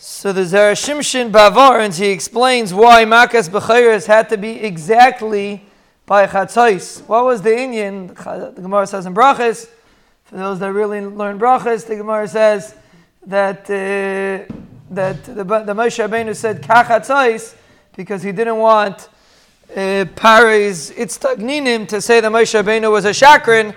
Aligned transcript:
So 0.00 0.32
the 0.32 0.42
Zera 0.42 0.74
Shimshon 0.74 1.32
Bavarans, 1.32 1.98
he 1.98 2.10
explains 2.10 2.72
why 2.72 3.04
Makas 3.04 3.50
Bechayras 3.50 4.06
had 4.06 4.28
to 4.28 4.38
be 4.38 4.50
exactly 4.50 5.64
by 6.06 6.24
Chatzais. 6.28 7.02
What 7.08 7.24
was 7.24 7.42
the 7.42 7.58
Indian? 7.58 8.06
The 8.06 8.52
Gemara 8.54 8.86
says 8.86 9.06
in 9.06 9.14
Brachas, 9.14 9.68
for 10.22 10.36
those 10.36 10.60
that 10.60 10.72
really 10.72 11.00
learn 11.00 11.36
Brachas, 11.40 11.84
the 11.84 11.96
Gemara 11.96 12.28
says 12.28 12.76
that, 13.26 13.62
uh, 13.62 14.54
that 14.90 15.24
the, 15.24 15.42
the 15.42 15.74
Moshe 15.74 16.08
Rabbeinu 16.08 16.36
said 16.36 16.62
Kachatzais 16.62 17.56
because 17.96 18.22
he 18.22 18.30
didn't 18.30 18.58
want 18.58 19.08
uh, 19.76 20.04
Paris 20.14 20.92
Itztagninim 20.92 21.88
to 21.88 22.00
say 22.00 22.20
that 22.20 22.30
Moshe 22.30 22.62
Rabbeinu 22.62 22.92
was 22.92 23.04
a 23.04 23.10
Shakran 23.10 23.74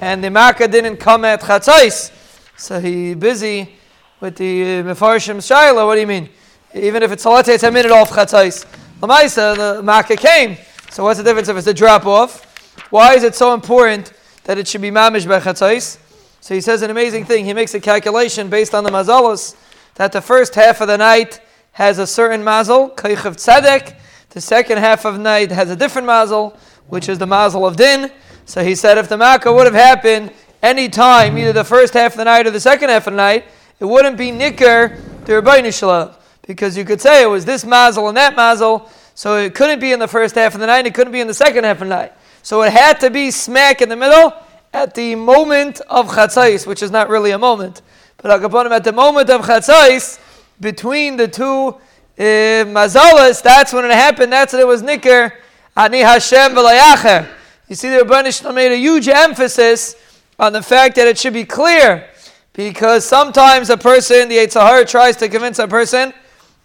and 0.00 0.24
the 0.24 0.30
Makkah 0.30 0.66
didn't 0.66 0.96
come 0.96 1.24
at 1.24 1.42
Chatzais. 1.42 2.10
So 2.56 2.80
he 2.80 3.14
busy 3.14 3.76
with 4.20 4.36
the 4.36 4.62
uh, 4.62 4.82
Mefarshim 4.82 5.36
Shaila. 5.38 5.86
What 5.86 5.94
do 5.94 6.00
you 6.02 6.06
mean? 6.06 6.28
Even 6.74 7.02
if 7.02 7.10
it's 7.10 7.22
say 7.22 7.54
it's 7.54 7.62
a 7.62 7.70
minute 7.70 7.90
off 7.90 8.10
Chatzais. 8.10 8.66
Lamaisa, 9.00 9.76
the 9.76 9.82
Makkah 9.82 10.16
came. 10.16 10.56
So 10.90 11.04
what's 11.04 11.18
the 11.18 11.24
difference 11.24 11.48
if 11.48 11.56
it's 11.56 11.66
a 11.66 11.74
drop 11.74 12.04
off? 12.04 12.44
Why 12.90 13.14
is 13.14 13.22
it 13.22 13.34
so 13.34 13.54
important 13.54 14.12
that 14.44 14.58
it 14.58 14.68
should 14.68 14.82
be 14.82 14.90
mamish 14.90 15.26
by 15.26 15.40
Chatzais? 15.40 15.98
So 16.42 16.54
he 16.54 16.60
says 16.60 16.82
an 16.82 16.90
amazing 16.90 17.24
thing. 17.24 17.44
He 17.44 17.54
makes 17.54 17.74
a 17.74 17.80
calculation 17.80 18.50
based 18.50 18.74
on 18.74 18.84
the 18.84 18.90
mazalos 18.90 19.56
that 19.94 20.12
the 20.12 20.20
first 20.20 20.54
half 20.54 20.80
of 20.80 20.88
the 20.88 20.98
night 20.98 21.40
has 21.72 21.98
a 21.98 22.06
certain 22.06 22.44
mazel, 22.44 22.90
kochav 22.90 23.36
tzedek. 23.36 23.96
The 24.30 24.40
second 24.40 24.78
half 24.78 25.04
of 25.04 25.18
night 25.18 25.50
has 25.50 25.70
a 25.70 25.76
different 25.76 26.06
mazel, 26.06 26.56
which 26.88 27.08
is 27.08 27.18
the 27.18 27.26
mazel 27.26 27.66
of 27.66 27.76
din. 27.76 28.10
So 28.44 28.62
he 28.62 28.74
said 28.74 28.98
if 28.98 29.08
the 29.08 29.16
makkah 29.16 29.52
would 29.52 29.64
have 29.64 29.74
happened 29.74 30.32
any 30.62 30.88
time, 30.88 31.38
either 31.38 31.52
the 31.52 31.64
first 31.64 31.94
half 31.94 32.12
of 32.12 32.18
the 32.18 32.24
night 32.24 32.46
or 32.46 32.50
the 32.50 32.60
second 32.60 32.90
half 32.90 33.06
of 33.06 33.14
the 33.14 33.16
night, 33.16 33.44
it 33.80 33.84
wouldn't 33.84 34.16
be 34.16 34.30
nicker 34.30 34.96
to 35.24 35.40
Rabbi. 35.40 36.12
Because 36.46 36.76
you 36.76 36.84
could 36.84 37.00
say 37.00 37.22
it 37.22 37.26
was 37.26 37.44
this 37.44 37.64
mazel 37.64 38.08
and 38.08 38.16
that 38.16 38.36
mazel, 38.36 38.88
so 39.14 39.36
it 39.36 39.54
couldn't 39.54 39.80
be 39.80 39.92
in 39.92 39.98
the 39.98 40.08
first 40.08 40.34
half 40.34 40.54
of 40.54 40.60
the 40.60 40.66
night, 40.66 40.86
it 40.86 40.94
couldn't 40.94 41.12
be 41.12 41.20
in 41.20 41.26
the 41.26 41.34
second 41.34 41.64
half 41.64 41.80
of 41.80 41.88
the 41.88 41.94
night. 41.94 42.12
So 42.42 42.62
it 42.62 42.72
had 42.72 43.00
to 43.00 43.10
be 43.10 43.30
smack 43.30 43.82
in 43.82 43.88
the 43.88 43.96
middle 43.96 44.32
at 44.72 44.94
the 44.94 45.14
moment 45.14 45.80
of 45.88 46.08
chatzais, 46.08 46.66
which 46.66 46.82
is 46.82 46.90
not 46.90 47.08
really 47.08 47.32
a 47.32 47.38
moment. 47.38 47.82
But 48.18 48.40
Akaponim, 48.40 48.70
at 48.70 48.84
the 48.84 48.92
moment 48.92 49.30
of 49.30 49.42
chatzais, 49.42 50.18
between 50.60 51.16
the 51.16 51.28
two 51.28 51.68
uh, 51.68 51.78
mazalas, 52.18 53.42
that's 53.42 53.72
when 53.72 53.84
it 53.84 53.92
happened, 53.92 54.32
that's 54.32 54.52
when 54.52 54.60
it 54.60 54.66
was 54.66 54.82
nicker, 54.82 55.32
ani 55.76 56.00
Hashem 56.00 56.52
v'layacher. 56.52 57.28
You 57.68 57.76
see, 57.76 57.88
the 57.88 58.04
Rebbeinu 58.04 58.54
made 58.54 58.72
a 58.72 58.76
huge 58.76 59.08
emphasis 59.08 59.96
on 60.38 60.52
the 60.52 60.62
fact 60.62 60.96
that 60.96 61.06
it 61.06 61.18
should 61.18 61.32
be 61.32 61.44
clear, 61.44 62.09
because 62.52 63.04
sometimes 63.04 63.70
a 63.70 63.76
person, 63.76 64.28
the 64.28 64.36
yetzer 64.36 64.60
hara 64.60 64.84
tries 64.84 65.16
to 65.16 65.28
convince 65.28 65.58
a 65.58 65.68
person 65.68 66.12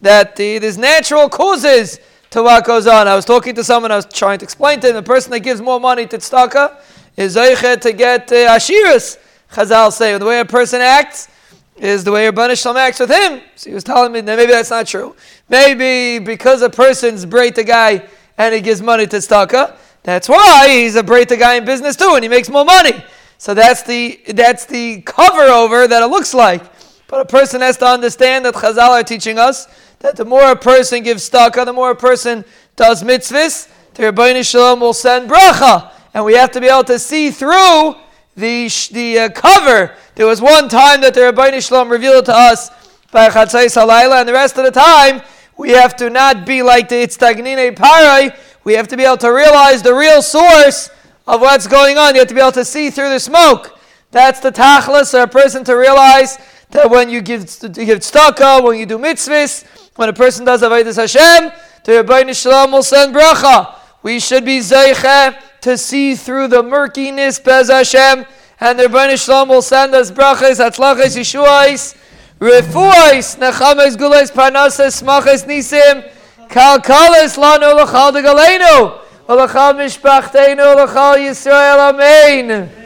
that 0.00 0.36
the, 0.36 0.58
there's 0.58 0.78
natural 0.78 1.28
causes 1.28 1.98
to 2.30 2.42
what 2.42 2.64
goes 2.64 2.86
on. 2.86 3.08
I 3.08 3.16
was 3.16 3.24
talking 3.24 3.54
to 3.54 3.64
someone, 3.64 3.90
I 3.90 3.96
was 3.96 4.06
trying 4.06 4.38
to 4.38 4.44
explain 4.44 4.80
to 4.80 4.88
him, 4.88 4.94
the 4.94 5.02
person 5.02 5.30
that 5.32 5.40
gives 5.40 5.60
more 5.60 5.80
money 5.80 6.06
to 6.06 6.18
tzedakah 6.18 6.80
is 7.16 7.36
zeichet 7.36 7.80
to 7.82 7.92
get 7.92 8.30
uh, 8.30 8.56
ashiras. 8.56 9.18
Chazal 9.52 9.92
say, 9.92 10.16
the 10.16 10.24
way 10.24 10.40
a 10.40 10.44
person 10.44 10.80
acts 10.80 11.28
is 11.76 12.04
the 12.04 12.12
way 12.12 12.30
Rabban 12.30 12.60
Shalom 12.60 12.76
acts 12.76 13.00
with 13.00 13.10
him. 13.10 13.40
So 13.56 13.70
he 13.70 13.74
was 13.74 13.82
telling 13.82 14.12
me 14.12 14.20
that 14.20 14.36
maybe 14.36 14.52
that's 14.52 14.70
not 14.70 14.86
true. 14.86 15.16
Maybe 15.48 16.24
because 16.24 16.62
a 16.62 16.70
person's 16.70 17.26
break 17.26 17.54
the 17.54 17.64
guy 17.64 18.06
and 18.38 18.54
he 18.54 18.60
gives 18.60 18.80
money 18.80 19.06
to 19.06 19.16
tzedakah, 19.16 19.76
that's 20.02 20.28
why 20.28 20.68
he's 20.68 20.94
a 20.94 21.02
break 21.02 21.28
guy 21.28 21.54
in 21.56 21.64
business 21.64 21.96
too, 21.96 22.12
and 22.14 22.22
he 22.22 22.28
makes 22.28 22.48
more 22.48 22.64
money. 22.64 23.02
So 23.40 23.54
that's 23.54 23.80
the 23.84 24.20
that's 24.34 24.66
the 24.66 25.00
cover 25.00 25.40
over 25.40 25.88
that 25.88 26.02
it 26.02 26.08
looks 26.08 26.34
like. 26.34 26.62
But 27.06 27.22
a 27.22 27.24
person 27.24 27.62
has 27.62 27.78
to 27.78 27.86
understand 27.86 28.44
that 28.44 28.52
Chazal 28.52 28.90
are 28.90 29.02
teaching 29.02 29.38
us 29.38 29.66
that 30.00 30.16
the 30.16 30.26
more 30.26 30.50
a 30.50 30.56
person 30.56 31.02
gives 31.02 31.30
tzedakah, 31.30 31.64
the 31.64 31.72
more 31.72 31.92
a 31.92 31.96
person 31.96 32.44
does 32.76 33.02
mitzvahs, 33.02 33.66
the 33.94 34.02
Ribono 34.02 34.46
Shel 34.46 34.76
Olam 34.76 34.80
will 34.82 34.92
send 34.92 35.30
bracha, 35.30 35.90
and 36.12 36.22
we 36.22 36.34
have 36.34 36.50
to 36.50 36.60
be 36.60 36.66
able 36.66 36.84
to 36.84 36.98
see 36.98 37.30
through 37.30 37.94
the 38.36 38.68
the 38.92 39.18
uh, 39.18 39.28
cover. 39.30 39.94
There 40.16 40.26
was 40.26 40.42
one 40.42 40.68
time 40.68 41.00
that 41.00 41.14
the 41.14 41.20
Ribono 41.20 41.66
Shel 41.66 41.82
Olam 41.82 41.90
revealed 41.90 42.26
to 42.26 42.36
us 42.36 42.68
by 43.10 43.30
Chatzais 43.30 43.74
Halayla, 43.74 44.20
and 44.20 44.28
the 44.28 44.34
rest 44.34 44.58
of 44.58 44.66
the 44.66 44.70
time 44.70 45.22
we 45.56 45.70
have 45.70 45.96
to 45.96 46.10
not 46.10 46.44
be 46.44 46.60
like 46.60 46.90
the 46.90 46.96
Itztagnine 46.96 47.74
Parai 47.74 48.36
we 48.64 48.74
have 48.74 48.88
to 48.88 48.98
be 48.98 49.04
able 49.04 49.16
to 49.16 49.30
realize 49.30 49.82
the 49.82 49.94
real 49.94 50.20
source 50.20 50.90
of 51.30 51.40
what's 51.40 51.68
going 51.68 51.96
on. 51.96 52.14
You 52.14 52.20
have 52.20 52.28
to 52.28 52.34
be 52.34 52.40
able 52.40 52.52
to 52.52 52.64
see 52.64 52.90
through 52.90 53.10
the 53.10 53.20
smoke. 53.20 53.78
That's 54.10 54.40
the 54.40 54.50
tachlis 54.50 55.14
or 55.14 55.22
a 55.22 55.28
person 55.28 55.62
to 55.64 55.74
realize 55.74 56.38
that 56.70 56.90
when 56.90 57.08
you 57.08 57.20
give, 57.20 57.42
you 57.62 57.68
give 57.68 58.00
tzedakah, 58.00 58.64
when 58.64 58.78
you 58.78 58.86
do 58.86 58.98
mitzvahs, 58.98 59.64
when 59.94 60.08
a 60.08 60.12
person 60.12 60.44
does 60.44 60.62
avodas 60.62 60.96
Hashem, 60.96 61.52
the 61.84 61.92
Ribono 61.92 62.34
Shel 62.34 62.52
Olam 62.52 62.72
will 62.72 62.82
send 62.82 63.14
bracha. 63.14 63.76
We 64.02 64.18
should 64.18 64.44
be 64.44 64.58
zeiche 64.58 65.36
to 65.60 65.78
see 65.78 66.16
through 66.16 66.48
the 66.48 66.62
murkiness, 66.62 67.38
bez 67.38 67.70
Hashem, 67.70 68.26
and 68.58 68.78
the 68.78 68.84
Ribono 68.84 69.24
Shel 69.24 69.46
Olam 69.46 69.50
will 69.50 69.62
send 69.62 69.94
us 69.94 70.10
brachas, 70.10 70.58
atzlachas, 70.58 71.16
yeshuais, 71.16 71.96
refuais, 72.40 73.38
nechames, 73.38 73.96
gules, 73.96 74.32
parnases, 74.32 75.00
smachas, 75.00 75.46
nisim, 75.46 76.10
Kalkalis 76.48 77.38
lanu 77.38 77.80
l'chal 77.80 78.12
de 78.12 78.22
galenu, 78.22 78.99
l'chal 79.36 79.76
mishpachtenu, 79.76 80.74
l'chal 80.76 81.20
Yisrael, 81.20 81.80
amen. 81.80 82.79